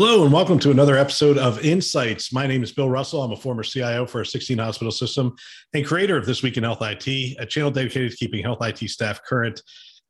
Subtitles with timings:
[0.00, 2.32] Hello, and welcome to another episode of Insights.
[2.32, 3.20] My name is Bill Russell.
[3.20, 5.34] I'm a former CIO for a 16 hospital system
[5.74, 8.78] and creator of This Week in Health IT, a channel dedicated to keeping health IT
[8.90, 9.60] staff current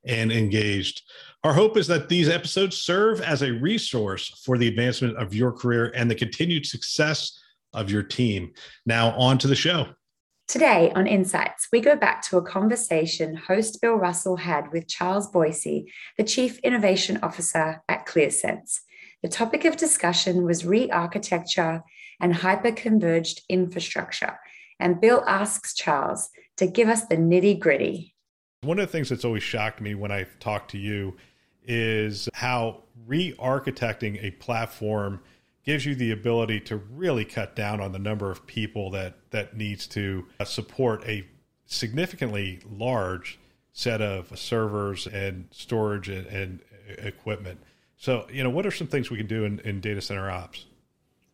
[0.05, 1.01] and engaged.
[1.43, 5.51] Our hope is that these episodes serve as a resource for the advancement of your
[5.51, 7.41] career and the continued success
[7.73, 8.53] of your team.
[8.85, 9.87] Now, on to the show.
[10.47, 15.31] Today on Insights, we go back to a conversation host Bill Russell had with Charles
[15.31, 18.81] Boicey, the Chief Innovation Officer at Clearsense.
[19.21, 21.83] The topic of discussion was re architecture
[22.21, 24.39] and hyper-converged infrastructure.
[24.79, 28.15] And Bill asks Charles to give us the nitty gritty.
[28.61, 31.17] One of the things that's always shocked me when I talk to you
[31.65, 35.21] is how re architecting a platform
[35.65, 39.55] gives you the ability to really cut down on the number of people that that
[39.55, 41.27] needs to uh, support a
[41.65, 43.37] significantly large
[43.73, 46.59] set of servers and storage and, and
[46.97, 47.59] equipment.
[47.99, 50.65] So, you know, what are some things we can do in, in data center ops?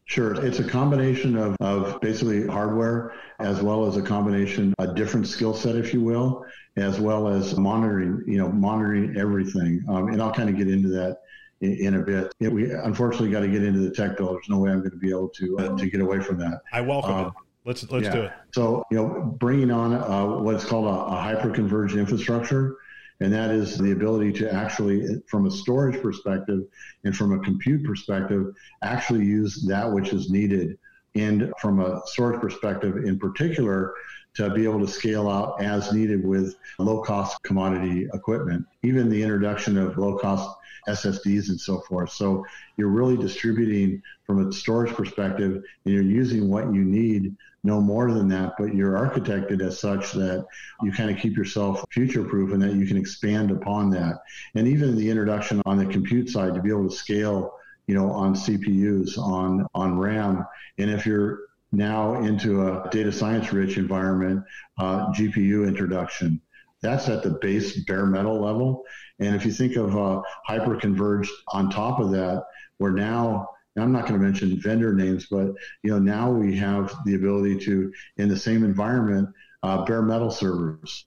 [0.06, 0.44] Sure.
[0.44, 5.54] It's a combination of, of basically hardware as well as a combination, a different skill
[5.54, 6.44] set, if you will,
[6.76, 9.86] as well as monitoring, you know, monitoring everything.
[9.88, 11.20] Um, and I'll kind of get into that
[11.62, 12.34] in, in a bit.
[12.40, 14.32] It, we unfortunately got to get into the tech bill.
[14.34, 16.62] There's no way I'm going to be able to uh, to get away from that.
[16.74, 17.34] I welcome um, it.
[17.64, 18.14] Let's let's yeah.
[18.14, 18.32] do it.
[18.54, 22.76] So you know, bringing on uh, what's called a, a hyper-converged infrastructure,
[23.22, 26.62] and that is the ability to actually, from a storage perspective
[27.04, 28.48] and from a compute perspective,
[28.82, 30.78] actually use that which is needed.
[31.16, 33.94] And from a storage perspective, in particular,
[34.36, 39.22] to be able to scale out as needed with low cost commodity equipment, even the
[39.22, 40.50] introduction of low cost
[40.88, 42.12] SSDs and so forth.
[42.12, 42.46] So
[42.78, 48.12] you're really distributing from a storage perspective and you're using what you need no more
[48.12, 50.46] than that, but you're architected as such that
[50.84, 54.22] you kind of keep yourself future proof and that you can expand upon that.
[54.54, 57.56] And even the introduction on the compute side to be able to scale,
[57.88, 60.46] you know, on CPUs, on, on RAM.
[60.78, 61.40] And if you're
[61.72, 64.44] now into a data science rich environment,
[64.78, 66.42] uh, GPU introduction.
[66.82, 68.84] That's at the base bare metal level.
[69.20, 72.44] And if you think of uh, hyper converged on top of that,
[72.80, 75.48] we're now I'm not going to mention vendor names, but
[75.84, 79.30] you know now we have the ability to, in the same environment,
[79.64, 81.06] uh, bare metal servers,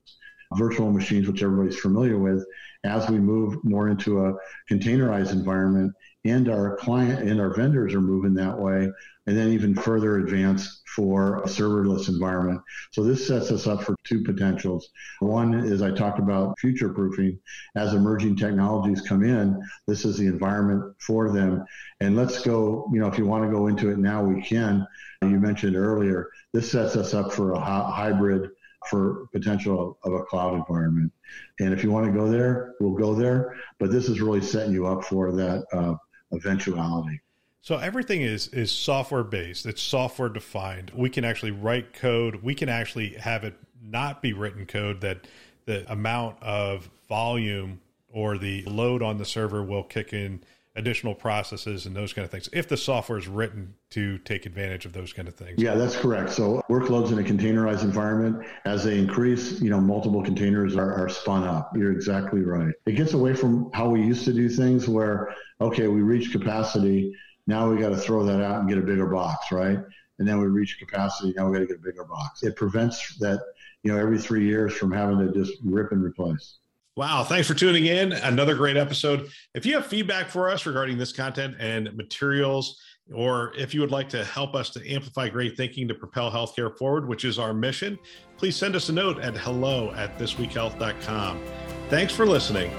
[0.55, 2.45] virtual machines, which everybody's familiar with.
[2.83, 4.33] As we move more into a
[4.69, 5.93] containerized environment,
[6.25, 8.91] and our client and our vendors are moving that way,
[9.27, 12.61] and then even further advanced for a serverless environment.
[12.91, 14.89] So this sets us up for two potentials.
[15.19, 17.39] One is I talked about future proofing
[17.75, 19.61] as emerging technologies come in.
[19.87, 21.63] This is the environment for them.
[22.01, 24.85] And let's go, you know, if you want to go into it now, we can.
[25.21, 28.49] You mentioned earlier, this sets us up for a hybrid
[28.89, 31.11] for potential of a cloud environment.
[31.59, 33.55] And if you want to go there, we'll go there.
[33.79, 35.95] But this is really setting you up for that uh,
[36.31, 37.21] eventuality.
[37.61, 39.65] So everything is is software based.
[39.65, 40.91] It's software defined.
[40.95, 42.41] We can actually write code.
[42.41, 45.27] We can actually have it not be written code that
[45.65, 47.81] the amount of volume
[48.11, 50.41] or the load on the server will kick in
[50.75, 54.85] additional processes and those kind of things if the software is written to take advantage
[54.85, 55.61] of those kind of things.
[55.61, 56.31] Yeah that's correct.
[56.31, 61.09] So workloads in a containerized environment as they increase you know multiple containers are, are
[61.09, 61.71] spun up.
[61.75, 62.73] You're exactly right.
[62.85, 67.13] It gets away from how we used to do things where okay we reach capacity
[67.47, 69.79] now we got to throw that out and get a bigger box right?
[70.19, 72.43] And then we reach capacity now we got to get a bigger box.
[72.43, 73.41] It prevents that
[73.81, 76.59] you know every three years from having to just rip and replace
[76.99, 77.23] Wow.
[77.23, 78.11] Thanks for tuning in.
[78.11, 79.29] Another great episode.
[79.55, 82.77] If you have feedback for us regarding this content and materials,
[83.13, 86.77] or if you would like to help us to amplify great thinking to propel healthcare
[86.77, 87.97] forward, which is our mission,
[88.35, 91.41] please send us a note at hello at thisweekhealth.com.
[91.87, 92.69] Thanks for listening.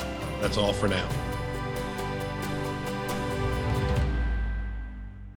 [0.42, 1.29] That's all for now.